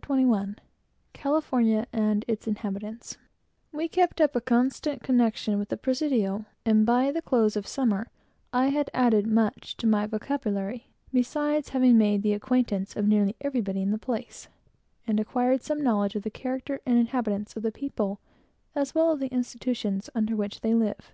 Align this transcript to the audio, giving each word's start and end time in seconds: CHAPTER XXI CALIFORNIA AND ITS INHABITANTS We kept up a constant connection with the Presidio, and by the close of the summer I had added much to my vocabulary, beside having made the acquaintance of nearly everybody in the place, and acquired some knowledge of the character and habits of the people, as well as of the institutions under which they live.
CHAPTER 0.00 0.14
XXI 0.22 0.56
CALIFORNIA 1.12 1.86
AND 1.92 2.24
ITS 2.28 2.46
INHABITANTS 2.46 3.16
We 3.72 3.88
kept 3.88 4.20
up 4.20 4.36
a 4.36 4.40
constant 4.40 5.02
connection 5.02 5.58
with 5.58 5.70
the 5.70 5.76
Presidio, 5.76 6.44
and 6.64 6.86
by 6.86 7.10
the 7.10 7.20
close 7.20 7.56
of 7.56 7.64
the 7.64 7.68
summer 7.68 8.06
I 8.52 8.68
had 8.68 8.90
added 8.94 9.26
much 9.26 9.76
to 9.78 9.88
my 9.88 10.06
vocabulary, 10.06 10.86
beside 11.12 11.70
having 11.70 11.98
made 11.98 12.22
the 12.22 12.32
acquaintance 12.32 12.94
of 12.94 13.08
nearly 13.08 13.34
everybody 13.40 13.82
in 13.82 13.90
the 13.90 13.98
place, 13.98 14.46
and 15.04 15.18
acquired 15.18 15.64
some 15.64 15.82
knowledge 15.82 16.14
of 16.14 16.22
the 16.22 16.30
character 16.30 16.80
and 16.86 17.08
habits 17.08 17.56
of 17.56 17.64
the 17.64 17.72
people, 17.72 18.20
as 18.76 18.94
well 18.94 19.10
as 19.10 19.14
of 19.14 19.18
the 19.18 19.34
institutions 19.34 20.08
under 20.14 20.36
which 20.36 20.60
they 20.60 20.74
live. 20.76 21.10